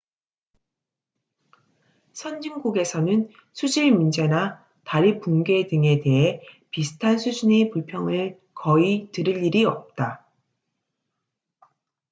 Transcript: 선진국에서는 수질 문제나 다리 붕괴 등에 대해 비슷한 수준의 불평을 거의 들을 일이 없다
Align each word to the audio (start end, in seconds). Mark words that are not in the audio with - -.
선진국에서는 2.13 3.29
수질 3.53 3.91
문제나 3.91 4.65
다리 4.83 5.19
붕괴 5.19 5.67
등에 5.67 5.99
대해 5.99 6.41
비슷한 6.71 7.19
수준의 7.19 7.69
불평을 7.69 8.39
거의 8.55 9.09
들을 9.11 9.43
일이 9.43 9.63
없다 9.63 10.25